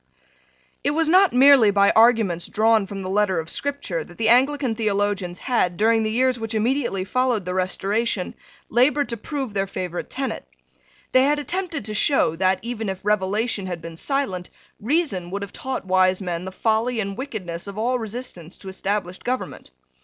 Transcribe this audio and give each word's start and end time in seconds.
It 0.83 0.95
was 0.97 1.07
not 1.07 1.31
merely 1.31 1.69
by 1.69 1.91
arguments 1.91 2.47
drawn 2.47 2.87
from 2.87 3.03
the 3.03 3.07
letter 3.11 3.39
of 3.39 3.51
Scripture 3.51 4.03
that 4.03 4.17
the 4.17 4.29
Anglican 4.29 4.73
theologians 4.73 5.37
had, 5.37 5.77
during 5.77 6.01
the 6.01 6.09
years 6.09 6.39
which 6.39 6.55
immediately 6.55 7.05
followed 7.05 7.45
the 7.45 7.53
Restoration, 7.53 8.33
laboured 8.67 9.09
to 9.09 9.17
prove 9.17 9.53
their 9.53 9.67
favourite 9.67 10.09
tenet. 10.09 10.47
They 11.11 11.25
had 11.25 11.37
attempted 11.37 11.85
to 11.85 11.93
show 11.93 12.35
that, 12.37 12.57
even 12.63 12.89
if 12.89 13.05
revelation 13.05 13.67
had 13.67 13.79
been 13.79 13.95
silent, 13.95 14.49
reason 14.79 15.29
would 15.29 15.43
have 15.43 15.53
taught 15.53 15.85
wise 15.85 16.19
men 16.19 16.45
the 16.45 16.51
folly 16.51 16.99
and 16.99 17.15
wickedness 17.15 17.67
of 17.67 17.77
all 17.77 17.99
resistance 17.99 18.57
to 18.57 18.69
established 18.69 19.23
government. 19.23 19.69